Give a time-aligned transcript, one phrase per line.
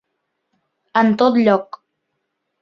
[1.01, 1.79] En tot lloc.